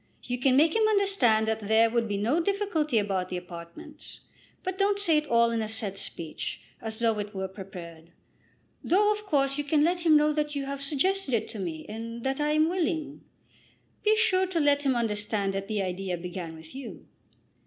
[0.23, 4.21] You can make him understand that there would be no difficulty about the apartments.
[4.63, 8.11] But don't say it all in a set speech, as though it were prepared,
[8.83, 11.85] though of course you can let him know that you have suggested it to me
[11.87, 13.21] and that I am willing.
[14.01, 17.05] Be sure to let him understand that the idea began with you."